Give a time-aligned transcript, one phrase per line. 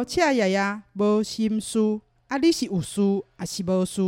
[0.00, 1.78] 日头赤呀呀，无心事。
[2.28, 3.02] 啊，你是有事
[3.36, 4.00] 还是无事？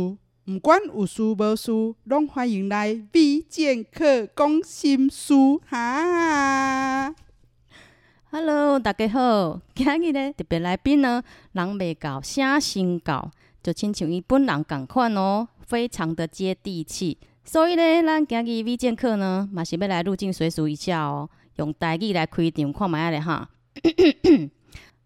[0.45, 1.71] 毋管有事无事，
[2.05, 5.33] 拢欢迎来美剑客讲心事
[5.69, 7.13] 哈。
[8.31, 11.21] Hello，大家好，今日呢特别来宾呢，
[11.51, 13.29] 人未到，声先到，
[13.61, 17.19] 就亲像伊本人共款哦，非常的接地气。
[17.43, 23.47] 所以呢，咱今日美剑客呢，嘛是要来入境随俗一下哦，用台语来开场，看觅咧哈。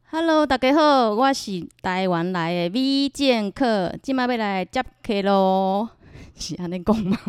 [0.10, 5.90] Hello，大家好，我是台湾来的美剑客，今麦要来接客咯，
[6.34, 7.20] 是安尼讲吗？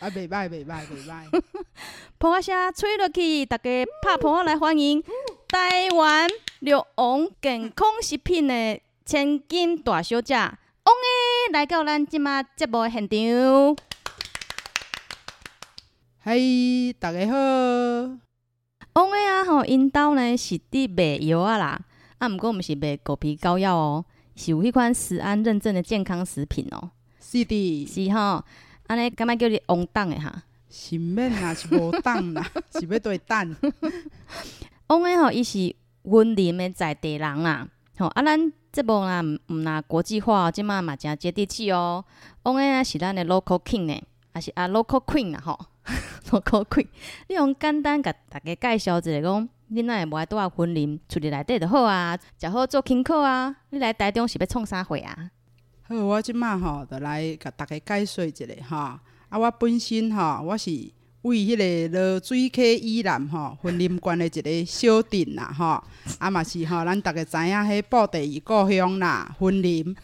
[0.00, 1.42] 啊，袂歹，袂歹，袂歹。
[2.18, 3.70] 破仔声吹落去，大家
[4.02, 5.00] 拍破仔来欢迎
[5.46, 6.28] 台湾
[6.58, 13.76] 绿王健康食品的千金大小姐王诶来到咱今麦节目现场。
[16.24, 16.36] 嗨，
[16.98, 18.31] 大家好。
[18.94, 21.80] 王诶啊，吼，因兜呢是伫卖药啊啦，
[22.18, 24.04] 啊，毋过毋是卖狗皮膏药哦，
[24.36, 26.90] 是有迄款食安认证的健康食品哦。
[27.18, 28.44] 是的，是吼，
[28.88, 30.42] 安尼敢麦叫你王董的哈？
[30.68, 32.46] 是免啦，是无董啦，
[32.78, 33.56] 是要对等。
[34.88, 37.66] 王诶吼，伊是温林的在地人啦，
[37.98, 42.04] 吼啊，咱节目啦，毋若国际化，即马嘛诚接地气哦。
[42.42, 44.02] 王诶啊，是咱的 local king 呢，
[44.34, 45.40] 还是啊 local queen 啊？
[45.42, 45.58] 吼。
[46.30, 46.86] 我可贵，
[47.28, 53.54] 你用简单甲大家介绍一下，讲你哪会无爱拄啊婚礼厝里内底就好啊，食好做轻课啊。
[53.70, 55.30] 你来台中是要创啥会啊？
[55.82, 58.76] 好，我即马吼，就来甲大家介绍一下吼。
[58.76, 60.70] 啊，我本身吼，我是
[61.22, 65.82] 为迄个落水溪以南吼，云林县的一个小镇啦吼。
[66.18, 69.96] 啊嘛是吼，咱大家知影迄布袋伊故乡啦，云林。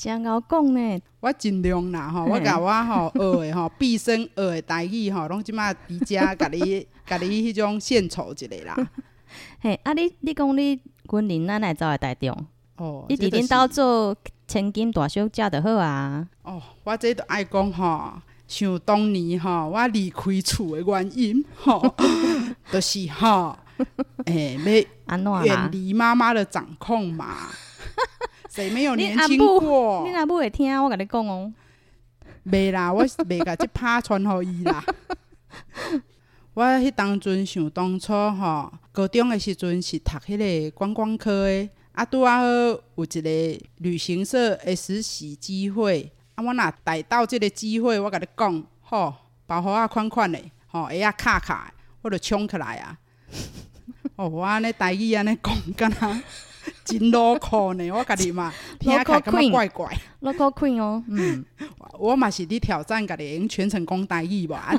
[0.00, 8.76] 真敖讲呢，我尽量啦吼，我甲我吼学的吼， 毕生学的台语吼，拢即马伫遮 甲你甲你迄种献丑一个啦。
[9.58, 12.46] 嘿，啊你你讲你云林哪来走来台中？
[12.76, 14.16] 哦，你伫恁兜做
[14.46, 16.28] 千金大小姐就好啊。
[16.44, 18.12] 哦，我这都爱讲吼，
[18.46, 21.82] 想当年吼，我离开厝的原因吼，
[22.70, 23.58] 就是吼，
[24.26, 27.48] 诶，要安怎远离妈妈的掌控嘛。
[28.58, 30.04] 谁没有年轻过？
[30.04, 31.52] 你阿母会听我甲你讲哦。
[32.44, 34.84] 袂啦，我袂甲即拍传互伊啦。
[36.54, 49.14] 我迄当阵想当初吼，高中的时阵是读迄个观光科的，啊拄啊好有一个旅行社诶实习机会，啊我若逮到即个机会，我甲你讲，吼，
[49.46, 50.36] 包袱啊款款的，
[50.66, 52.98] 吼，鞋啊卡卡，我就冲起来啊。
[54.16, 56.20] 哦，我安尼台语安尼讲，敢若。
[56.88, 59.86] 真 local 呢， 我家己嘛听起来感觉怪怪。
[60.22, 61.44] local queen 哦，嗯，
[61.98, 64.74] 我嘛是伫挑战家己用全程讲台语吧。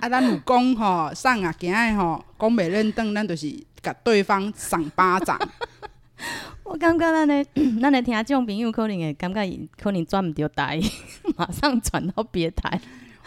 [0.00, 3.48] 啊，咱有讲吼，送啊，惊诶吼，讲袂认得，咱就是
[3.80, 5.38] 甲对方赏巴掌。
[6.64, 7.44] 我感觉咱的，
[7.80, 10.80] 咱的听这种朋友可能会感觉伊可能转毋着台，
[11.36, 12.80] 马上转到别台。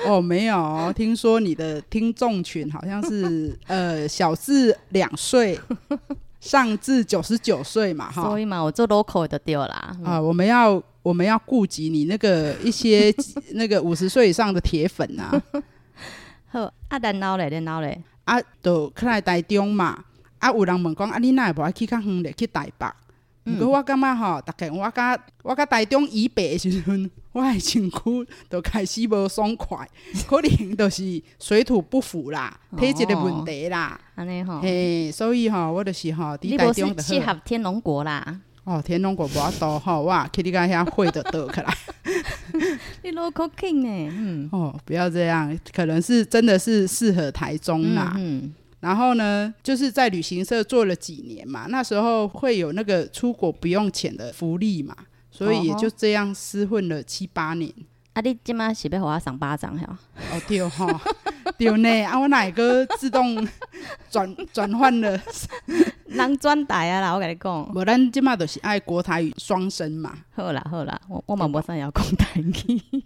[0.06, 5.58] 哦，没有，听说你的听众群好像是呃小至两岁。
[6.46, 9.98] 上至九十九岁嘛，哈，所以嘛，我做 local 的对啦。
[10.00, 13.12] 嗯、啊，我们要我们要顾及你那个一些
[13.54, 15.42] 那个五十岁以上的铁粉呐、啊。
[16.54, 20.04] 好，啊，然后嘞，然后嘞，啊，都去来台中嘛。
[20.38, 22.32] 啊，有人问讲，啊，你哪会无爱去较远嘞？
[22.38, 22.86] 去台北。
[23.46, 29.88] 毋过我感觉吼，大概我甲我甲台中以北时阵， 我的身躯就开始无爽快，
[30.28, 34.00] 可能就是水土不服啦，体质的问题啦。
[34.16, 38.42] 安尼吼，嘿，所以吼，我就是吼，伫台中适合天龙国啦。
[38.64, 41.72] 哦，天龙国无法度吼，哇，去你家遐会的倒起来。
[43.04, 44.10] 你 local king 呢？
[44.12, 48.14] 嗯，哦，不要这样，可能是真的是适合台中啦。
[48.18, 48.38] 嗯。
[48.46, 48.54] 嗯
[48.86, 54.96] 然后呢，就是在旅行社做了几年嘛，那时候会有那个出国不用钱的福利嘛，
[55.32, 57.74] 所以也就这样厮混了七八年。
[58.14, 59.98] 啊，你今麦是要给我赏巴掌哈？
[60.32, 61.02] 哦对哈，
[61.58, 63.46] 对呢，啊我哪个自动
[64.12, 65.20] 转 转换了，
[66.06, 70.16] 人转台啊啦，我跟你讲，无咱今麦都是爱国台语双声嘛。
[70.36, 73.04] 好啦好啦，我我嘛无啥要讲台语，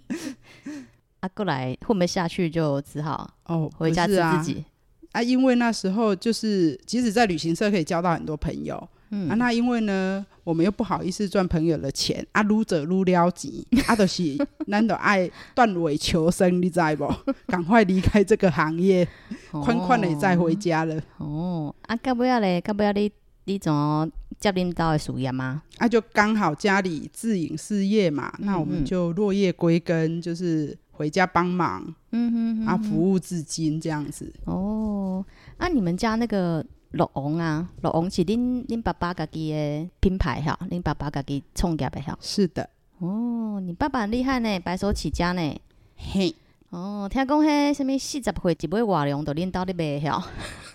[1.22, 4.66] 啊过来混不下去就只好哦回家治自己。
[5.12, 13.52] 啊，因为那时候就是，即使在旅行社可以交到很多朋友，嗯，啊，那因为呢，我们又不好意思赚朋友的钱，啊，撸者撸了钱，
[13.88, 14.38] 啊，就是，
[14.70, 17.12] 咱都爱断尾求生，你知不？
[17.48, 19.08] 赶快离开这个行业，
[19.52, 21.02] 宽宽的再回家了。
[21.18, 23.12] 哦，啊，到尾仔咧，到尾仔你
[23.46, 24.08] 你怎么
[24.40, 25.64] 接领导的事业吗？
[25.80, 30.78] 啊，就刚好家里自营事业嘛，那我们就落叶归根，就是。
[31.00, 31.82] 回家帮忙，
[32.12, 34.30] 嗯哼，哼，哼，啊，服务至今这样子。
[34.44, 35.26] 哦，
[35.58, 42.18] 那、啊、你们家那个乐王啊，乐王是恁恁爸爸家己的品牌哈，恁爸爸家己创业的哈。
[42.20, 42.70] 是的。
[42.98, 45.62] 哦，你爸爸很厉害呢，白手起家呢。
[45.96, 46.36] 嘿。
[46.72, 50.22] 哦，听讲迄什物四十岁一尾活龙都恁兜咧卖吼。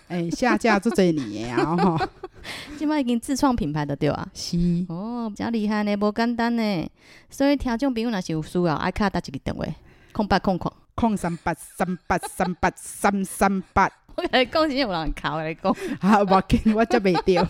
[0.07, 2.07] 哎，下架做侪年啊吼。
[2.77, 4.27] 即摆已经自创品牌的对啊。
[4.33, 4.57] 是。
[4.89, 6.89] 哦，真厉害呢，无简单呢。
[7.29, 9.63] 所以听众朋友若是有需要，爱卡打一个电话，
[10.15, 13.91] 空八空空，空三八三八三八三三八。
[14.15, 15.75] 我甲你讲，真有人考我来讲。
[15.99, 17.45] 啊，我紧，我接袂着。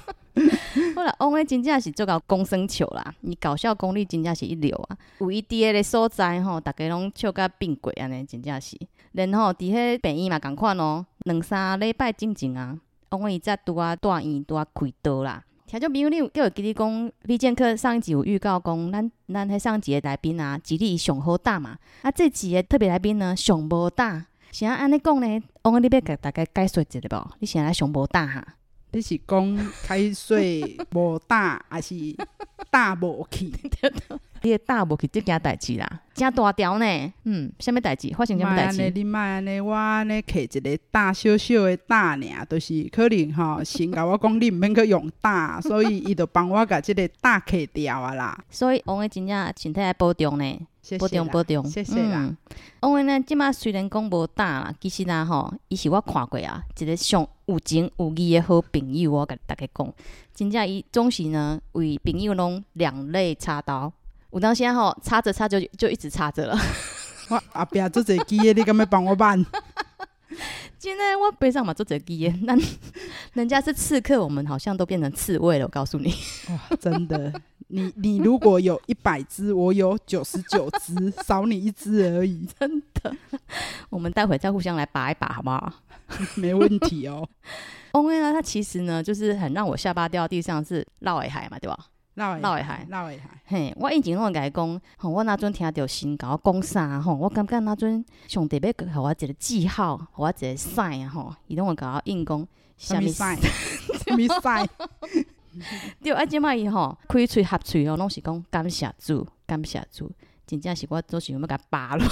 [0.96, 4.98] 好啦，王诶真正是做到公生笑啦，伊搞笑功力真正是一流啊！
[5.20, 8.76] 有伊伫个所在吼，大家拢笑甲变鬼安尼，真正是。
[9.12, 12.76] 然后伫迄病院嘛共款哦，两三礼拜进前啊，
[13.10, 15.44] 王伊则拄啊大院拄啊开刀啦。
[15.68, 21.76] 听众朋友，你有有记得讲，李健科上一集有预告讲，咱咱迄上集的来宾啊，吉利上好大嘛。
[22.04, 24.28] 啊，这集的特别来宾呢，上无大。
[24.52, 25.44] 是安尼讲呢？
[25.64, 27.32] 王，你要甲大家解说一下无？
[27.40, 28.46] 你现在上无大哈？
[28.92, 31.96] 你是讲开水无大，还是
[32.72, 33.52] 大无去？
[34.42, 37.14] 你的大无去即件代志啦，真大条呢。
[37.24, 38.14] 嗯，啥物代志？
[38.16, 38.90] 发生啥物代志？
[38.92, 48.38] 你莫安尼，我安尼摕一个大小小的大尔，都、就是可能吼，先甲我讲你毋免去用大，所以伊就帮我甲即个大摕掉啊啦。
[48.52, 50.60] 所以王诶真正身体爱保重呢。
[51.00, 52.32] 保重保重，谢谢啦。
[52.84, 59.12] 因为呢，即马虽然讲无大啦，其实呢吼，伊是我看过啊，一个上有情有义的好朋友。
[59.12, 59.94] 我甲大家讲，
[60.34, 63.92] 真正伊总是呢为朋友拢两肋插刀。
[64.32, 66.58] 有当时吼，插着插着就就一直插着了。
[67.30, 69.44] 我后壁做者机的，你敢要帮我办？
[70.78, 72.56] 现在我背上嘛做者机的，那
[73.34, 75.66] 人家是刺客，我们好像都变成刺猬了。
[75.66, 76.14] 我告诉你，
[76.50, 77.34] 哇，真的。
[77.68, 83.16] 你你如果有一百只，我有九十九只，少你一只而已， 真的。
[83.90, 85.74] 我们待会再互相来拔一拔，好不好？
[86.36, 87.28] 没问题哦。
[87.94, 91.78] 因为呢，它其实呢，就是很让我下巴掉地上，是绕尾海嘛，对吧？
[92.16, 93.30] 绕尾海，绕尾海。
[93.46, 102.48] 嘿，我以前拢会甲伊讲，吼，我那阵听到新甲我讲啥，吼，我感觉那阵上帝要给我一个记号，给我一个 sign 吼，伊拢会甲我硬讲，
[102.78, 103.38] 什么 sign？
[103.38, 104.68] 什么 sign？
[106.04, 110.12] 对，啊，即摆伊吼开喙合喙吼，拢是讲感谢主，感谢主，
[110.46, 112.06] 真正是我做想要甲拔落。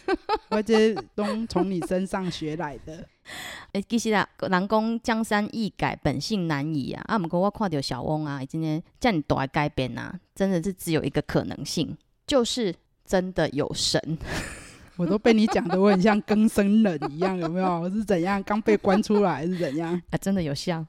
[0.50, 3.06] 我这拢从你身上学来的。
[3.72, 7.02] 诶、欸，其实啊，人讲江山易改，本性难移啊。
[7.06, 11.96] 啊，毋过我看到小翁啊，今天这样大改变啊，真的是只有一个可能性，
[12.26, 12.74] 就是
[13.04, 14.00] 真的有神。
[14.96, 17.80] 我都被你讲的，我很像更生人一样，有没有？
[17.80, 19.92] 我是怎样刚被关出来，还是怎样？
[20.10, 20.86] 啊，真的有像，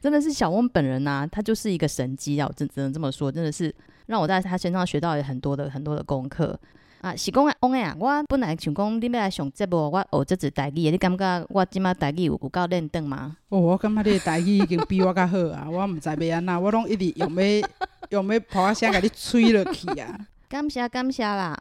[0.00, 2.46] 真的是小翁本人呐、啊，他就是一个神机啊！
[2.48, 3.72] 我只只能这么说，真的是
[4.06, 6.58] 让我在他身上学到了很多的很多的功课
[7.00, 7.14] 啊！
[7.16, 13.36] 是讲翁诶啊，我本来想讲你要来上节目，我学这只台语，你感觉我即马台语有有够练邓吗？
[13.50, 15.66] 哦，我感觉你的台语已经比我较好啊！
[15.70, 17.68] 我毋知要安那，我拢一直用要
[18.10, 20.18] 用要把我声甲你吹落去啊！
[20.48, 21.56] 感谢感谢啦！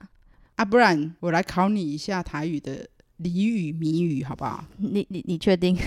[0.55, 2.87] 啊，不然我来考你一下台语的
[3.21, 4.63] 俚语、谜语，好不好？
[4.77, 5.77] 你你你确定？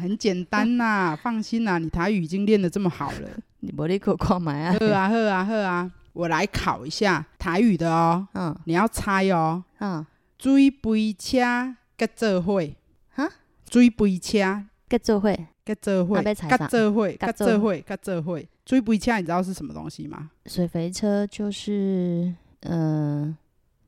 [0.00, 3.28] 很简单呐、啊，放心呐、啊，你台语已经练得这么好了。
[3.60, 4.76] 你无你可看买啊？
[4.78, 5.90] 好啊，好啊，好啊！
[6.18, 8.26] 我来考一下台语的哦。
[8.34, 8.52] 嗯。
[8.64, 9.62] 你要猜哦。
[9.78, 10.04] 嗯。
[10.36, 12.76] 水杯车结做会。
[13.10, 13.28] 哈？
[13.70, 15.32] 水杯车结做伙。
[15.64, 16.20] 结做伙。
[16.20, 17.08] 结做伙。
[17.08, 17.76] 结做伙。
[17.76, 18.42] 结做伙。
[18.66, 20.32] 水杯车你知道是什么东西吗？
[20.46, 23.38] 水肥车就是，嗯、呃。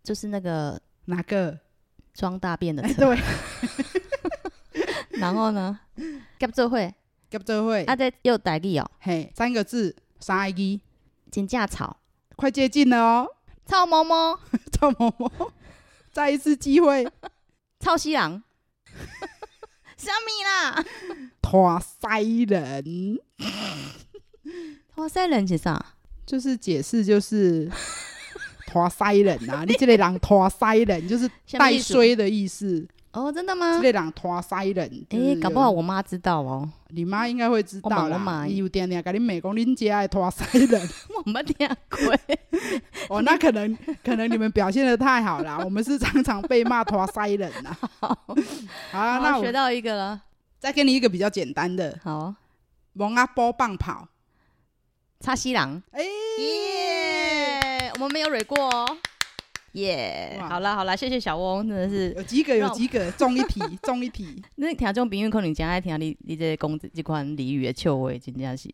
[0.05, 1.59] 就是那个哪个
[2.15, 3.13] 装大便的车？
[3.13, 3.17] 欸、
[4.71, 5.19] 对。
[5.19, 5.81] 然后呢？
[6.39, 6.79] 结做伙，
[7.29, 7.83] 结做会。
[7.87, 8.89] 啊，这又台语哦。
[9.01, 10.81] 嘿，三个字，三个字。
[11.31, 11.97] 真正草，
[12.41, 13.29] 快接近了哦。
[13.67, 14.41] 臭摸摸，
[14.73, 15.53] 臭摸摸。
[16.11, 17.07] 再一次机会。
[17.81, 18.43] 臭西郎。
[19.99, 20.83] 什么啦？
[21.43, 23.21] 拖腮人。
[24.89, 25.85] 拖腮人是啥？
[26.25, 27.71] 就是解释，就是。
[28.69, 29.65] 拖腮人啊！
[29.69, 33.77] 你这个人拖腮人就是带衰的意思哦，真的吗？
[33.77, 36.69] 这个人拖腮人，诶、欸，搞不好我妈知道哦。
[36.91, 38.45] 你妈应该会知道啦。
[38.45, 42.15] 你有点点跟你妹讲，恁家爱拖腮人， 我没听过。
[43.11, 47.77] 哦，那可能可能你们表现的太好了， 我们是常常被骂拖腮人呐。
[47.99, 48.09] 好，
[48.93, 50.21] 好，那我学到一个了。
[50.59, 51.99] 再给你一个比较简单的。
[52.05, 52.35] 好，
[52.95, 54.07] 王阿波棒跑，
[55.21, 55.83] 插西郎。
[55.91, 57.91] 哎、欸。
[57.91, 57.91] Yeah!
[57.95, 58.97] 我们没有蕊过哦，
[59.73, 60.49] 耶、yeah！
[60.49, 64.43] 好了好了，谢谢小翁，真的是有几个有几个中一题中一题。
[64.57, 68.69] 那听众朋友可能真爱听你你这公这款俚语的趣味，真的是。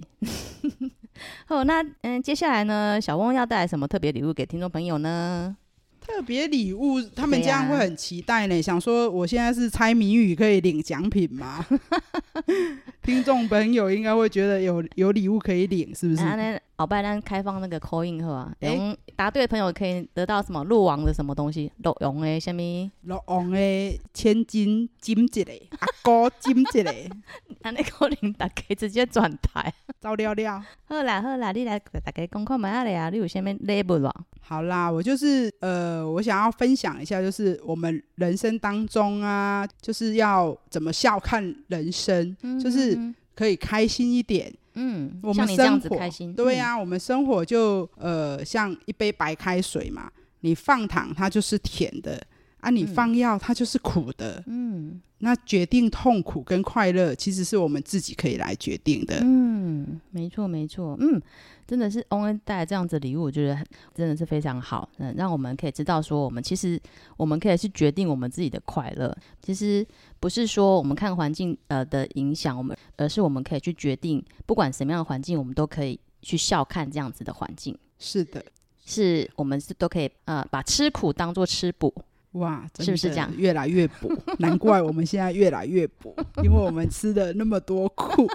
[1.47, 5.57] 好，那嗯，接下来呢，小翁要带来什么特别礼物给听众朋友呢？
[6.01, 8.63] 特别礼物，他们这样会很期待呢、啊。
[8.63, 11.67] 想说，我现在是猜谜语可以领奖品吗？
[13.03, 16.23] 听众朋友应该会觉得有有礼物可以领，是不是？
[16.25, 21.73] 那后摆咱开放那个 call in 好啊，欸、答对的朋友可以得到什么鹿王的什么东西？
[21.83, 22.91] 鹿王的什么？
[23.03, 26.95] 鹿王的千金金一个， 阿哥金一个，
[27.63, 30.65] 那你可能大家直接转台，走了了。
[30.85, 34.15] 好啦好啦，你来大家讲看嘛咧啊，你有啥物礼物啊？
[34.49, 42.97] 好啦，我就是呃，我想要分享一下，就是我们人生当中啊，就是要怎么笑看人生，就是
[43.35, 44.55] 可以开心一点。
[44.75, 50.09] 嗯，我们生活开心，对呀、我们生活就呃像一杯白开水嘛，
[50.43, 52.23] 你放糖它就是甜的，
[52.67, 54.43] 啊，你放药它就是苦的。
[54.47, 59.21] 嗯，那决定痛苦跟快乐，其实是我们自己可以来决定的。
[59.23, 61.23] 嗯，没错没错，嗯。
[61.67, 63.59] 真的是翁恩带来这样子礼物，我觉得
[63.93, 66.81] 真的是非常好，嗯，让我们可以知道说，我们其实
[67.17, 69.13] 我们可以去决定我们自己的快乐。
[69.43, 69.85] 其实
[70.21, 77.77] 不是说我们看环境呃的影响我们，而是我们可以去决定，不管什么样的环境，我们都可以去笑看这样子的环境。
[77.99, 78.45] 是的，
[78.85, 81.93] 是我们是都可以呃把吃苦当做吃补。
[82.37, 83.31] 哇，是不是这样？
[83.37, 88.27] 越来越补， 难怪我们现在越来越补， 因为我们吃的那么多苦。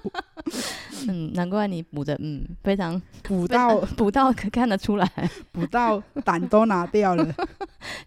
[1.08, 5.08] 嗯，难怪你补的嗯非常补到补到可看得出来，
[5.51, 7.34] 补到胆都拿掉了。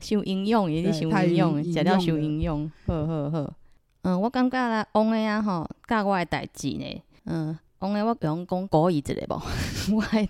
[0.00, 3.52] 修应用，也是修营养，讲到修应用，呵呵呵。
[4.02, 7.02] 嗯，我感觉啦，翁的呀吼，教我的代志呢。
[7.24, 9.42] 嗯，翁的我用讲国语一个无，
[9.96, 10.24] 我还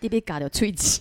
[0.00, 1.00] 特别夹着喙齿。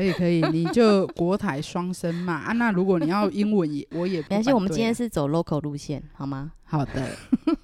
[0.00, 2.52] 可以可以， 你就国台双声嘛啊！
[2.52, 4.52] 那如果你要英文也， 我也不没关系。
[4.52, 6.52] 我们今天是走 local 路线，好吗？
[6.64, 7.10] 好的，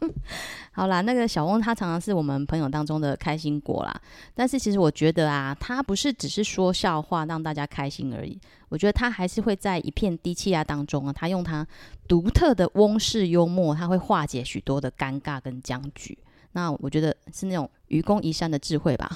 [0.73, 1.01] 好啦。
[1.01, 4.01] 那个小翁他常常是我们朋友当中的开心果啦，
[4.35, 8.39] 但是其实我觉得啊，他不是只是说笑话让大家开心而已。
[8.69, 11.67] 我觉得他还是会在一片低气压当中啊，他用他
[12.09, 16.19] 独特的翁式幽默，他会化解许多的尴尬跟僵局。
[16.53, 19.09] 那我觉得是那种愚公移山的智慧吧，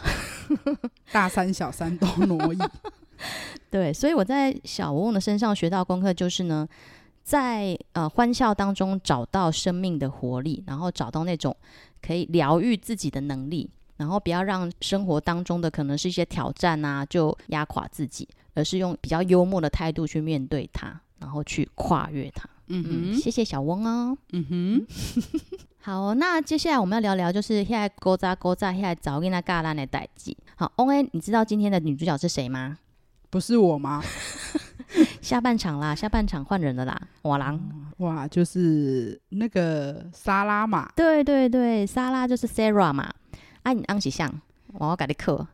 [1.11, 2.59] 大山小山都挪移。
[3.71, 6.67] 对，所以我在小翁的身上学到功课就是呢，
[7.23, 11.57] 在呃欢笑当中找到生命的活力，然后找到那种
[12.03, 22.49] 可以疗愈自己的能力，然后不要让生活当中的可能是一些挑战啊，就压垮自己，而是用比较幽默的态度去面对它，然后去跨越它。
[22.73, 24.17] 嗯哼嗯，谢谢小翁哦。
[24.33, 24.87] 嗯哼，
[25.83, 30.37] 好，那接下来我们要聊聊，就是现在勾扎勾扎，现在找跟那嘎烂的代际。
[30.55, 32.79] 好，，O A，，你知道今天的女主角是谁吗？
[33.31, 34.03] 不是我吗？
[35.23, 37.01] 下半场啦，下半场换人了啦。
[37.23, 40.91] 瓦郎、嗯，哇，就是那个莎拉嘛。
[40.97, 43.09] 对对对，莎拉就是 Sarah 嘛。
[43.63, 44.33] 啊，你昂是像，
[44.73, 45.47] 我要改你课。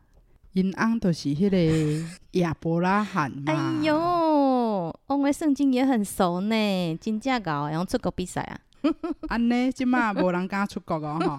[0.52, 2.06] 因昂都是迄个
[2.40, 3.52] 亚伯拉罕嘛。
[3.52, 3.54] 哎
[3.85, 3.95] 呦，
[5.06, 8.59] 我们圣经也很熟呢，真正搞，然后出国比赛啊。
[9.28, 11.38] 安呢，今嘛无人敢出国哦，哈。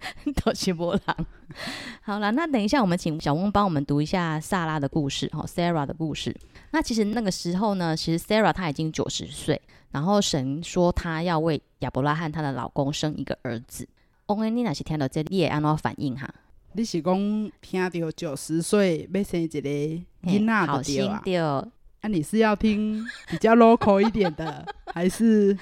[0.44, 1.26] 都是波浪。
[2.02, 6.34] 好了，那等一下，我们请小翁帮我们读一下萨拉的故事，哈，Sarah 的故事。
[6.70, 13.88] 那其实那个时候呢，其实 Sarah 她已经九十岁，然后神说她要为亚伯拉罕她的老公生一个儿子。
[14.26, 16.28] 翁恩，你哪是听到这里，你也按怎反应哈？
[16.72, 21.72] 你是讲听到九十岁要生一个囡仔好心的。
[22.00, 25.56] 那、啊、你是要听比较 local 一点的，还是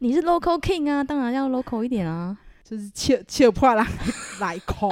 [0.00, 1.02] 你是 local king 啊？
[1.02, 2.36] 当然要 local 一点啊。
[2.68, 3.82] 就是切切破了
[4.40, 4.90] 来口，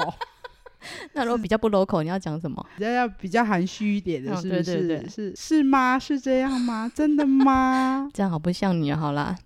[1.12, 2.64] 那如果比较不 local，你要讲什么？
[2.76, 4.60] 比较要比较含蓄一点的，是不是？
[4.60, 5.98] 哦、对对对，是是吗？
[5.98, 6.90] 是这样吗？
[6.94, 8.08] 真的吗？
[8.14, 8.98] 这样好不像你啊！
[8.98, 9.36] 好啦。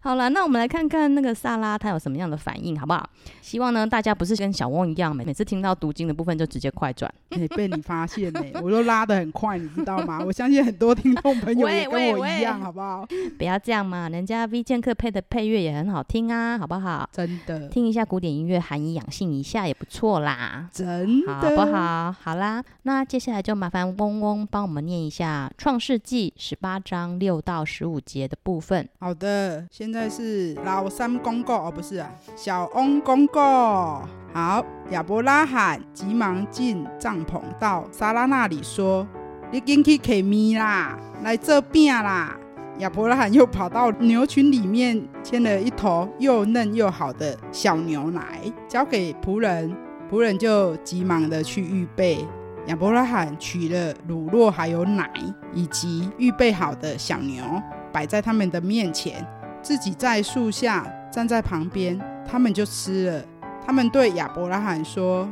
[0.00, 3.08] 好了，那我们来看看那个萨拉他有什么样的反应，好不好？
[3.42, 7.12] 希望呢，大家不是跟小翁一样，每每次听到读经的部分就直接快转。
[7.30, 10.20] 哎、欸，被你发现呢、欸， 我都拉的很快，你知道吗？
[10.24, 13.06] 我相信很多听众朋友也跟我一样，好不好？
[13.36, 17.08] 不要这样嘛，人家 V 剑客配的配乐也很好听啊，好不好？
[17.12, 22.14] 真的，听一下古典音乐，涵以养性一下也不错啦，真的，好不好？
[22.22, 28.88] 好啦，那接下来就麻烦翁翁帮我们念一下《创世纪》十八章六到十五节的部分。
[29.00, 30.54] 好的，现在是。
[30.66, 34.06] 老三公告哦，不是啊，小翁公告。
[34.34, 39.08] 好，亚伯拉罕急忙进帐篷到撒拉那里说
[39.50, 42.36] ：“你进去开米啦，来做饼啦。”
[42.80, 49.74] 亚伯拉罕又跑到牛群里面牵了一头又嫩又好的小牛来，交给仆人，
[50.10, 52.22] 仆人就急忙的去预备。
[52.66, 55.10] 亚伯拉罕取了乳酪还有奶，
[55.54, 57.42] 以及预备好的小牛，
[57.90, 59.26] 摆在他们的面前。
[59.62, 63.24] 自己在树下站在旁边，他们就吃了。
[63.64, 65.28] 他们对亚伯拉罕说：“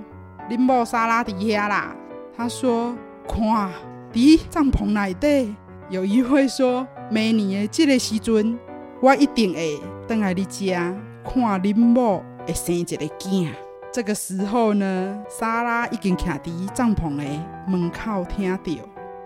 [0.48, 1.94] 林某沙拉底下啦。”
[2.36, 2.94] 他说
[3.26, 3.70] ：“看，
[4.12, 5.54] 伫帐篷内底
[5.88, 8.58] 有一位说，明年的这个时阵，
[9.00, 13.48] 我一定会回来你家看林某会生一个囝。
[13.92, 17.24] 这个时候呢，莎拉已经徛伫帐篷的
[17.66, 18.72] 门口，听到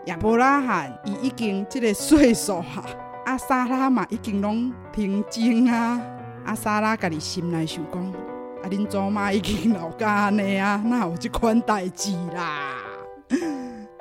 [0.06, 2.84] 亚伯拉罕伊已经这个岁数哈，
[3.30, 6.00] 阿，莎拉嘛已经拢平静啊，
[6.44, 12.74] 阿，莎拉家己心内想讲，啊，恁祖妈已经老家呢啊，哪有这款代志啦？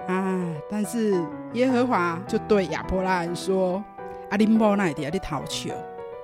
[0.07, 3.83] 啊，但是耶和华就对亚伯拉罕说，
[4.31, 5.75] 啊，恁某哪会伫遐咧偷笑？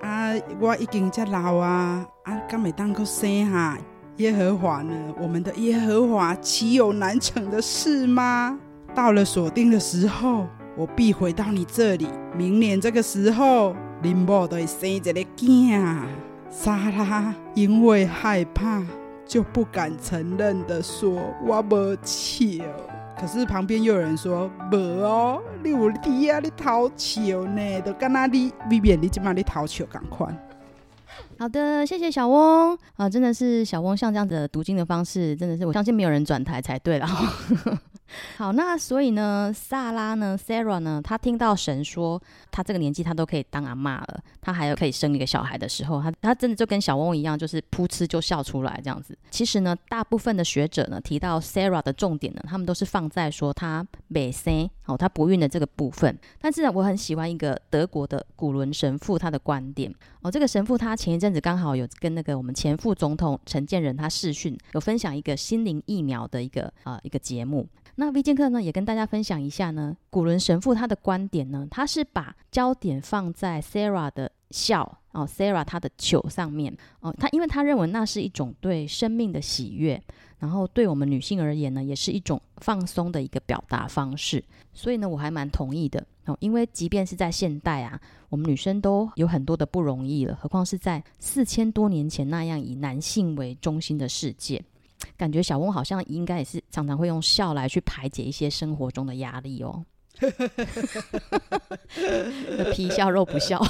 [0.01, 3.77] 啊，我已经遮老啊，啊，敢会当阁生哈？
[4.17, 4.95] 耶和华呢？
[5.21, 8.57] 我们的耶和华岂有难成的事吗？
[8.95, 10.47] 到了锁定的时候，
[10.77, 12.07] 我必回到你这里。
[12.37, 16.03] 明年这个时候，林某都会生一个囝。
[16.49, 18.83] 莎拉因为害怕，
[19.25, 22.63] 就不敢承认的说：“我无笑。”
[23.19, 30.27] 可是旁边又有人说：“无哦，你有弟啊，你偷笑呢，都干那你未免你今嘛你偷笑赶快。”
[31.39, 37.07] 好的，谢谢小翁啊，真的是小翁像这样子的读经的方式，真的是我相信没有人转台才对了。
[38.37, 42.21] 好，那所以呢，萨拉呢，Sarah 呢，她听到神说，
[42.51, 49.17] 她这个年纪她都可以当阿嬷了，她还有可以生一个小孩的时候，她她真的就跟小翁一样，就是噗嗤就笑出来这样子。
[49.31, 56.17] 其实呢，大部分的学者呢提到 Sarah 的重点呢，他们都是放在说她未生哦，她不孕的这个部分。
[56.39, 67.67] 但是呢，我很喜欢一个德国的古伦神父他的观点哦，这个神父他前一阵子刚好有跟那个我们前副总统陈建仁他视讯，有分享一个心灵疫苗的一个啊、呃、一个节目。
[67.97, 76.75] 那 V 剑客呢，也跟大家分享一下呢，古伦神父他的观点呢，他是把焦点放在 Sarah 的笑哦，Sarah 他的糗上面。
[76.99, 80.01] 哦，他因为他认为那是一种对生命的喜悦，
[80.39, 86.05] 然后对我们女性而言呢，也是一种放松的一个表达方式，所以呢，我还蛮同意的。
[86.25, 94.61] 哦，因为即便是在现代啊，我们女生都有很多的不容易了，何况是在四千多年前那样以男性为中心的世界。
[95.17, 99.85] 感觉小翁好像应该也是常常会用笑来去排解一些生活中的压力哦。
[102.73, 103.61] 皮笑肉不笑，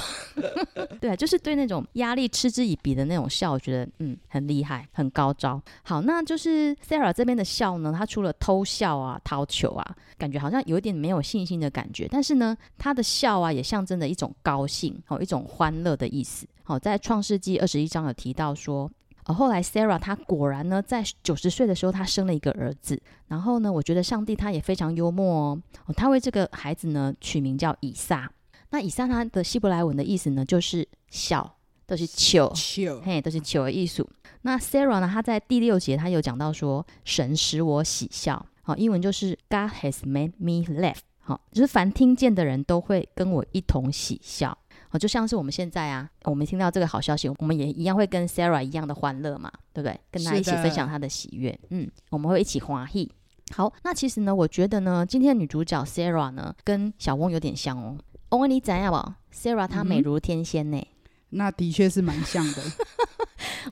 [1.00, 5.60] 对啊，就是对那种压力嗤之以鼻的那种笑，我觉得嗯很厉害，很高招。
[5.82, 16.46] 好，那就是 Sarah 这边的笑呢，她除了偷笑啊、掏球啊，感觉好像有一点没有信心的感觉，但是呢，她的笑啊也象征着一种高兴，哦，一种欢乐的意思。
[16.62, 18.88] 好，在创世纪二十一章有提到说。
[19.28, 23.00] 而后来，Sarah 她果然呢，在九十岁的时候，她生了一个儿子。
[23.26, 28.30] 然后呢，我觉得上帝他也非常幽默哦，哦，他为这个孩子呢取名叫以撒。
[28.70, 34.06] 那以撒他的希伯来文的意思呢，就是笑，都是糗，糗，嘿，都是糗的意思。
[34.42, 44.56] 那 Sarah 呢，他在第六节他有讲到说，神使我喜笑，好，英文就是 God has made me laugh，好，就是凡听见的人都会跟我一同喜笑。
[44.90, 50.00] 哦，就像是我们现在啊，我们听到这个好消息，我们也一样会跟 Sarah 一样的欢乐嘛，对不对？
[50.10, 53.10] 跟他一起分享他的喜悦，嗯，我们会一起欢喜。
[53.52, 57.96] 好，那其实呢，我觉得呢，今天的女主角 Sarah 呢，跟小翁有点像哦。
[58.30, 60.86] 翁，你知道不？Sarah 她美如天仙呢、嗯，
[61.30, 62.62] 那的确是蛮像的。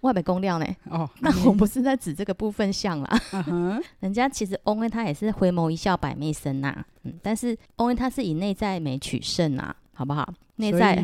[0.02, 0.66] 外美公料呢？
[0.90, 3.20] 哦，那我不是在指这个部分像啦。
[3.46, 9.74] 嗯、人家其实翁恩他也是回眸一笑百媚生呐、啊，嗯，但是翁恩他是以内在美取胜啊。
[9.94, 10.28] 好不好？
[10.56, 11.02] 内在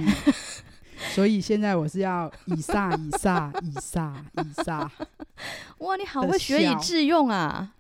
[1.15, 4.91] 所，以现在我是要以撒以撒以撒以撒。
[5.79, 7.73] 哇，你好会学以致用啊！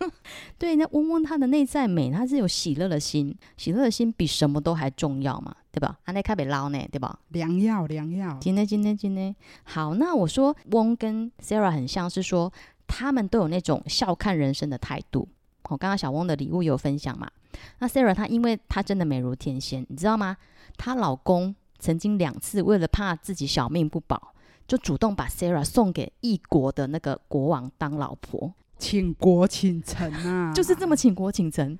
[0.56, 5.98] 对，那嗡嗡他的内在美，他是有喜乐的心，喜乐的心比什么都还重要嘛，对吧？
[6.04, 7.18] 安内卡贝捞呢，对吧？
[7.28, 8.38] 良药良药。
[8.40, 12.50] 今天今天今天好，那我说翁跟 Sarah 很像是说，
[12.86, 15.28] 他们都有那种笑看人生的态度。
[15.64, 17.30] 我刚刚小翁的礼物有分享嘛？
[17.78, 20.36] 那 Sarah 她因为她真的美如天仙，你知道吗？
[20.76, 24.34] 她老公曾经两次为了怕自己小命不保，
[24.66, 30.52] 就主动把 Sarah 送给异国的那个国王当老婆，倾国倾城啊！
[30.54, 31.78] 就是这么倾国倾城。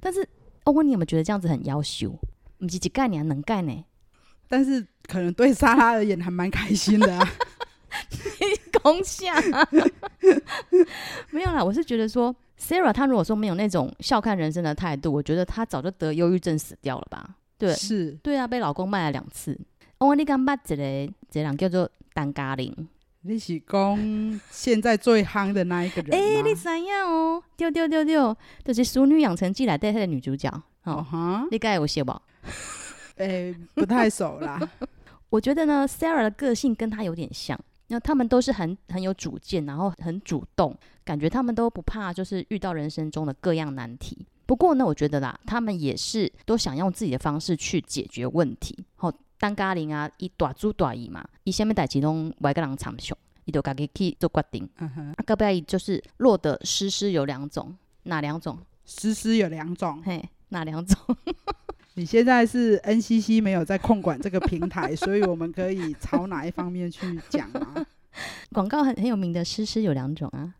[0.00, 0.28] 但是
[0.64, 2.18] 欧文，你有没有觉得这样子很夭寿？
[2.58, 3.84] 不是一概念能干呢？
[4.48, 7.32] 但是可能对莎拉而言还蛮开心的啊。
[8.82, 9.34] 空想
[11.30, 12.34] 没有啦，我是觉得说。
[12.58, 17.36] Sarah，她如果说没有那种笑看人生的态度，我觉得她早就得忧郁症死掉了吧？
[17.58, 19.58] 对，是，对啊，被老公卖了两次。
[19.98, 22.88] 哦，你刚捌一个，这人叫做陈嘉玲。
[23.26, 26.12] 你是讲现在最夯的那一个人？
[26.12, 27.42] 哎、欸，你怎样哦？
[27.56, 30.50] 丢丢丢丢，就是《淑女养成记》来带她的女主角。
[30.82, 32.20] 哦哈、uh-huh，你该有写吧？
[33.16, 34.60] 哎、欸，不太熟啦。
[35.30, 37.58] 我觉得呢，Sarah 的个性跟她有点像。
[37.86, 44.26] 那他们都是很很有主见，然后很主动，感觉他们都不怕，就是遇到人生中的各样难题。
[44.46, 48.84] 不过呢，我觉得啦，他们也是都想用自己的方式去解决问题。
[48.96, 54.68] 好，单咖林啊，一大猪大姨嘛，以下面带几栋外个人长胸，伊就家己去做决定。
[54.78, 58.58] 嗯哼，啊，隔壁就是落得湿湿有两种，哪两种？
[58.84, 60.98] 诗诗有两种，嘿，哪两种？
[61.96, 67.86] 你现在是 NCC 没有在控管这个平台，所以我们可以朝哪一方面去讲啊？
[68.52, 70.54] 广告很很有名的诗诗有两种啊。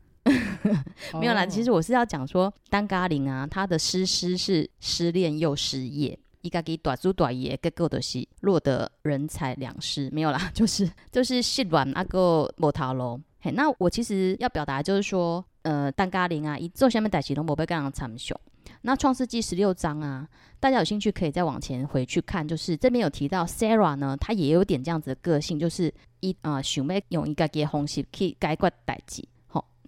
[1.21, 10.11] 没有啦，哦其实我是要讲说，丹嘎林啊，他的诗诗是失恋又失业，伊家己大猪大爷，结果就是落得人财两失。
[10.11, 13.21] 没有啦， 就是就是失恋啊个无头路。
[13.41, 18.39] 嘿，那我其实要表达就是说，呃，单咖林啊，伊做下面代志拢无被跟人参详。
[18.81, 20.27] 那创世纪十六章啊，
[20.61, 29.23] 大家有兴趣可以再往前回去看，就是这边有提到 Sarah 呢，她也有点这样子的个性，就是伊啊想要用伊家己的方式去解决代志。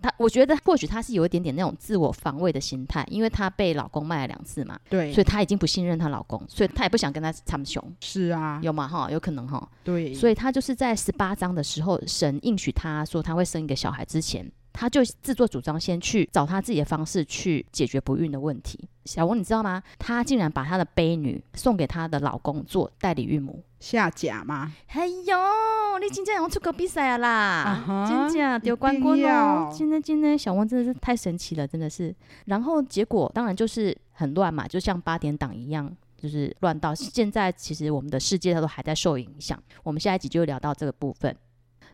[0.00, 7.82] 她我觉得或许她是有一点点那种自我防卫的心态，因为她被老公卖了两次嘛，对，所以她已经不信任她老公，所以她也不想跟他参雄。
[8.00, 8.86] 是啊，有吗？
[8.86, 9.68] 哈，有可能哈。
[9.82, 18.88] 对，所以她就是在十八章的时候，神应许她说她会生一个小孩之前，她就自作主张先去找她自己的方式去解决不孕的问题。
[19.04, 19.82] 小王，你知道吗？
[19.98, 23.62] 她竟然把她的婢女送给她的老公做代理孕母。
[23.86, 24.72] 下甲吗？
[24.88, 29.70] 哎呦，你真正要出国比赛啊啦！Uh 真正丢冠军哦！
[29.72, 32.12] 今天今天小王真的是太神奇了，真的是。
[32.46, 35.88] 然后结果当然就是很乱嘛，就像八点档一样，
[36.20, 37.52] 就是乱到现在。
[37.52, 39.56] 其实我们的世界它都还在受影响。
[39.84, 41.36] 我们下一集就会聊到这个部分。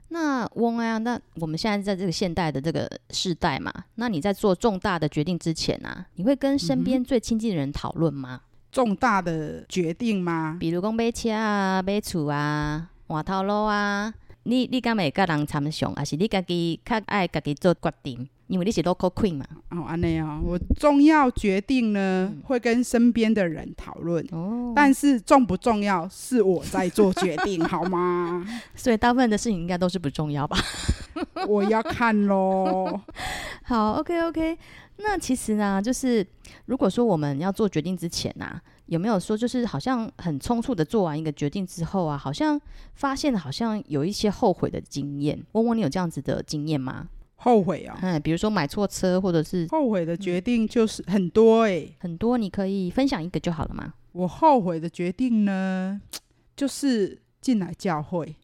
[0.09, 8.41] 那翁啊，那我们现在在这个现代的这个世代嘛，那你在做重大的决定之前啊，你会跟身边最亲近的人讨论吗？
[8.45, 10.57] 嗯重大的决定吗？
[10.59, 14.13] 比如讲买车啊、买厝啊、换头路啊，
[14.45, 18.27] 你你敢会跟人参详，还是你家己较爱家己做决定？
[18.53, 19.47] 因为你是 local queen 嘛。
[19.71, 24.23] 哦，安内哦，我重要决定呢，嗯、会跟身边的人讨论。
[24.31, 24.75] 哦。
[24.77, 28.47] 但是重不重要是我在做决定， 好吗？
[28.75, 30.59] 所以大部分的事情应该都是不重要吧？
[31.49, 33.01] 我要看喽。
[33.65, 34.59] 好，OK OK。
[34.99, 36.25] 那其实呢，就是
[36.67, 42.61] 如果说我们要做决定之前啊，有没有说就是好像很匆促的做完一个决定之后啊，好像
[42.95, 45.43] 发现好像有一些后悔的经验？
[45.53, 47.09] 问问，你有这样子的经验吗？
[47.43, 47.99] 后悔啊、哦？
[48.03, 53.95] 嗯，比如说买错车，或者是后悔的决定就是很多诶、欸，很多，你可以分享一个就好了吗？
[54.13, 56.01] 我后悔的决定呢，
[56.55, 58.37] 就是进来教会，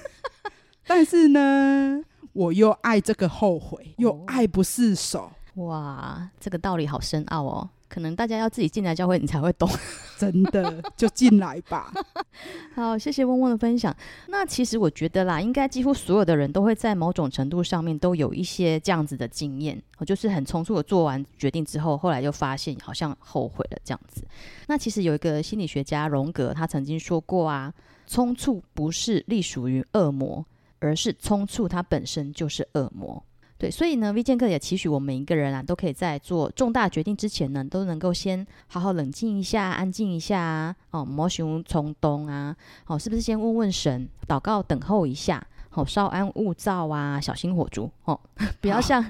[0.86, 2.02] 但是呢，
[2.32, 5.30] 我又爱这个后悔，又爱不释手。
[5.56, 9.68] 哇，这个道理好深奥哦，可能大家要自己进来教会，你才会懂。
[10.18, 11.92] 真的，就进来吧。
[12.74, 13.94] 好，谢谢嗡嗡的分享。
[14.28, 24.24] 那其实我觉得啦，应该几乎所有的人都会在某种程度上面都有一些这样子的经验，我就是很匆促的做完决定之后，后来就发现好像后悔了这样子。
[24.68, 27.72] 那其实有一个心理学家荣格，他曾经说过啊，
[28.08, 30.42] 匆促不是隶属于恶魔，
[30.78, 33.22] 而是匆促它本身就是恶魔。
[33.58, 42.54] 对，所以呢，V 健客也期许我们每一个人啊，都可以在做重大决定之前呢，都能够先好好冷静一下，安静一下啊，哦，莫想冲动啊，
[42.86, 45.42] 哦，是不是先问问神，祷告等候一下，
[45.72, 48.20] 哦，稍安勿躁啊，小心火烛，哦，
[48.60, 49.04] 不要像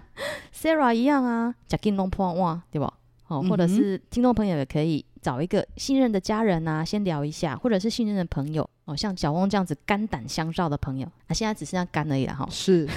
[0.55, 2.93] Sarah 一样啊，吃紧弄破哇，对吧？
[3.27, 12.49] 哦，或者是听众朋友也可以找一个信任的家人啊，先聊一下，或者是信任的朋友哦，像小翁这样子肝胆相照的朋友啊，现在只剩下肝而已了哈。
[12.51, 12.89] 是，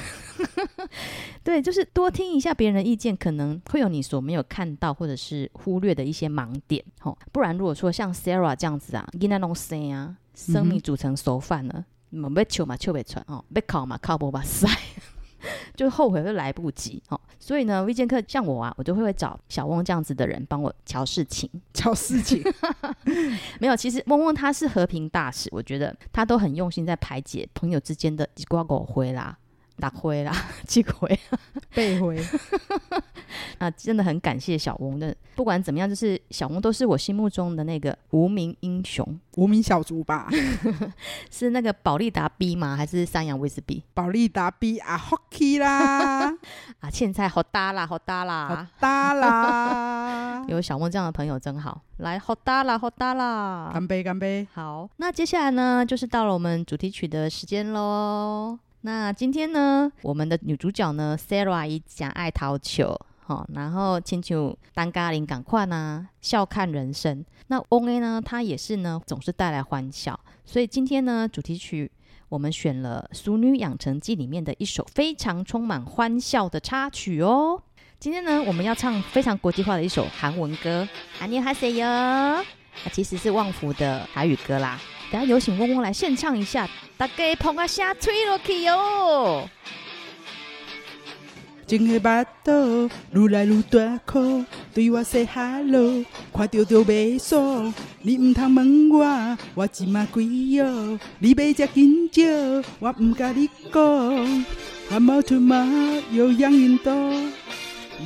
[1.44, 7.18] 对，就是多听一下别人的意见，可能会有你所没有看到或者是忽略的一些盲点哦。
[7.32, 14.70] 不然如果说像 Sarah 这样子啊，囡仔拢生啊，生米煮成熟饭了，没被求嘛，求不出哦，要考嘛，考不把塞。
[15.80, 22.44] 就后悔会来不及哦，所以呢微见客像我啊，我就会会找小翁这样子的人帮我瞧事情， 瞧事情。
[23.62, 29.38] 没有，其实翁翁他是和平大使，我觉得他都很用心在排解朋友之间的鸡瓜狗灰啦。
[29.80, 30.32] 打灰啦，
[30.68, 31.20] 几回，
[31.74, 32.22] 背回
[33.58, 33.70] 啊！
[33.78, 40.28] 真的很感谢小翁的，不管怎么样，就是小翁都是我心目中的那个无名英雄，无名小卒吧？
[41.32, 42.76] 是那个保利达 B 吗？
[42.76, 43.84] 还是三洋威士 B？
[43.94, 46.30] 保利达 B 啊，Hockey 啦，
[46.80, 50.46] 啊，凊彩好大啦，好大啦，好大啦！
[50.48, 53.70] 有小翁这样的朋友真好，来好大啦，好大啦！
[53.74, 54.48] 干杯，干杯！
[54.54, 58.58] 好，那接下来呢，就是到了我们主题曲的时间喽。
[58.83, 67.25] 那今天呢，我们的女主角呢，Sarah 伊讲爱陶球，好，然后亲像单咖龄赶快呢，笑看人生。
[67.47, 70.19] 那翁 A 呢，她也是呢，总是带来欢笑。
[70.45, 71.91] 所以今天呢，主题曲
[72.29, 77.63] 我们选了《俗女养成记》里面的一首非常充满欢笑的插曲哦。
[77.99, 80.87] 今天呢，我们要唱非常国际化的一首韩文歌，
[81.21, 82.45] 안녕하세요，
[82.83, 84.79] 它其实是旺福的台语歌啦。
[85.12, 89.50] 等下有请嗡嗡来献唱一下，大家捧个声吹落去哟。
[91.66, 94.44] 情的巴肚愈来愈大颗，
[94.74, 97.72] 对我 say hello，，看到就袂爽。
[98.02, 101.00] 你毋通问我，我即马几哟？
[101.20, 102.24] 你要食金蕉，
[102.80, 104.46] 我毋甲你讲。
[104.90, 107.32] One more two more，有氧运动，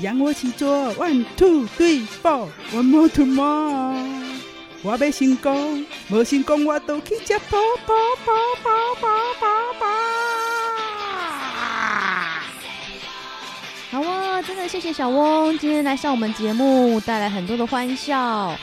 [0.01, 0.93] 让我去做。
[0.95, 3.95] One two three four，One more two more，
[4.85, 7.93] 我要成功，无成功我都去吃宝宝
[8.25, 8.69] 宝宝
[8.99, 9.07] 宝
[9.39, 9.47] 宝
[9.79, 9.87] 宝。
[13.91, 18.19] 好啊，真的谢谢小翁今天来上我们节目，带来很多的欢笑。
[18.19, 18.57] 啊，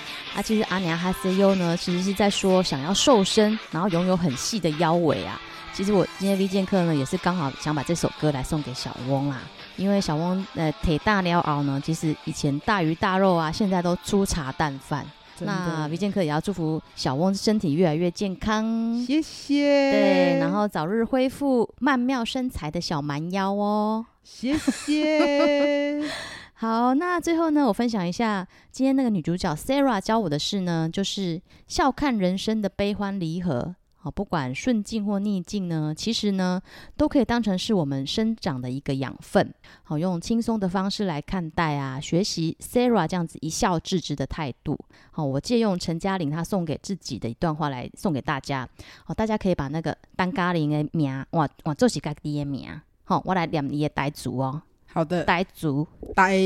[0.44, 5.40] 其实阿娘哈塞哟呢，其实是在说想要瘦身，然后拥有很细的腰围啊。
[5.72, 9.40] 其实我今天 V 健客呢，也是刚好想把这首歌来送给小翁啊，
[9.76, 15.06] 因为小翁呃腿大了后呢，其实以前大鱼大肉啊，现在都粗茶淡饭。
[15.44, 19.92] 那维健客也要祝福小翁身体越来越健康，谢谢。
[19.92, 24.06] 对，然后早日恢复曼妙身材的小蛮腰哦。
[24.22, 26.02] 谢谢。
[26.54, 33.74] 好，那最后呢，我分享一下今天那个女主角 Sarah 教我的事呢，就是笑看人生的悲欢离合。
[34.02, 36.60] 好，不管顺境或逆境呢，其实呢，
[36.96, 39.52] 都可以当成是我们生长的一个养分。
[39.82, 44.78] 好，用轻松的方式来看待啊，学习 Sarah 这样子一笑置之的态度。
[45.10, 48.66] 好，我借用陈嘉玲她送给自己的一段话来送给大家。
[49.04, 52.68] 好，大家可以把那个陈嘉玲的名，哇哇，做是家己的名。
[53.04, 54.62] 好，我来念你的台词哦。
[54.86, 55.86] 好的，台词，
[56.16, 56.38] 台。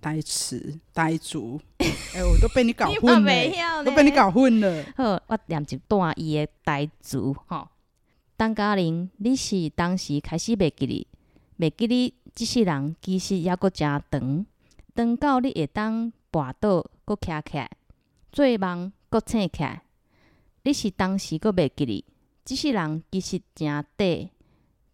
[0.00, 4.84] 呆词呆主， 哎、欸，我都被你搞混了，都被你搞混了。
[4.96, 7.68] 好，我念一段伊的呆主吼。
[8.38, 11.06] 陈嘉玲，你是当时开始袂记哩，
[11.58, 14.46] 袂记哩，即世人其实抑阁真长，
[14.94, 17.70] 长到你会当跋倒阁徛起来，
[18.32, 19.82] 做梦阁醒起来。
[20.62, 22.04] 你是当时阁袂记哩，
[22.44, 24.30] 即世人其实真短，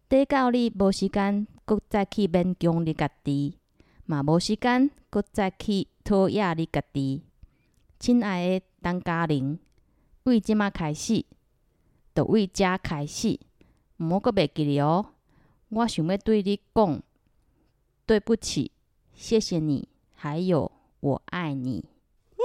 [0.09, 3.57] 短到你无时间阁再去勉强你家己。
[4.09, 7.23] 嘛无时间，搁再去讨厌你家己。
[7.99, 9.59] 亲爱的陈嘉玲，
[10.23, 11.25] 为即马开始，
[12.15, 13.37] 就为遮开始，
[13.97, 15.07] 毋好搁袂记哩哦。
[15.67, 17.01] 我想要对你讲，
[18.05, 18.71] 对不起，
[19.13, 21.83] 谢谢你，还有我爱你。
[22.37, 22.41] 呜，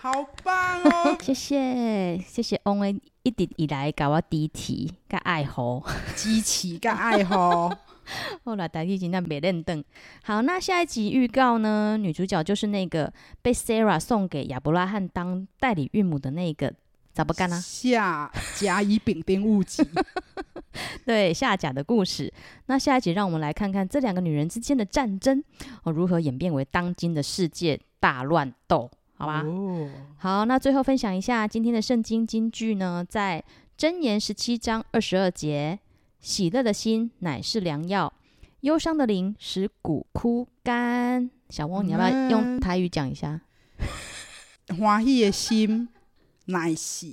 [0.00, 1.14] 好棒哦！
[1.20, 5.84] 谢谢，谢谢翁诶，一直以来甲我支持、甲爱护、
[6.16, 7.76] 支持、甲爱护。
[8.44, 9.84] 后来大家真的没认得。
[10.22, 11.96] 好，那下一集预告呢？
[11.96, 16.72] 女主角就是那个被 Sarah 送给亚伯拉罕当代理孕母的那个，
[17.12, 17.60] 咋不干呢？
[17.60, 19.82] 下甲乙丙丁戊己，
[21.04, 22.32] 对，下甲的故事。
[22.66, 25.42] 那下一集让我们来看看这两个女人之间的战争
[25.82, 28.90] 哦，如何演变为当今的世界大乱斗？
[29.16, 29.42] 好吧。
[29.42, 29.88] 哦。
[30.18, 33.44] 好，那最后分享一下今天的圣经金句呢，在
[33.76, 35.78] 箴言十七章二十二节。
[36.20, 38.12] 喜乐的心乃是良药，
[38.60, 41.30] 忧伤的灵使骨枯干。
[41.48, 43.40] 小翁，你要不要用台语讲一下？
[44.78, 45.88] 欢喜的心
[46.44, 47.06] 乃是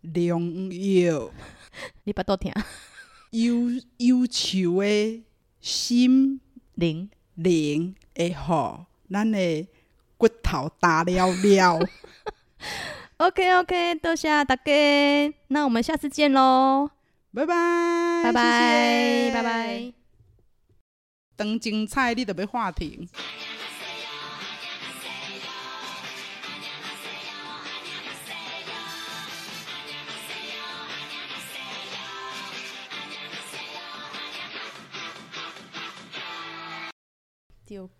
[0.00, 1.30] 良药。
[2.04, 2.52] 你把多听。
[3.30, 5.24] 忧忧愁的
[5.60, 6.40] 心
[6.74, 9.66] 灵灵会好，咱的
[10.16, 11.80] 骨头大了了。
[13.18, 16.90] OK OK，多谢大家，那我们下次见喽。
[17.34, 17.54] 拜拜，
[18.22, 19.92] 拜拜，拜拜。
[21.36, 23.08] 当精彩，你都要话停。
[37.64, 37.90] 丢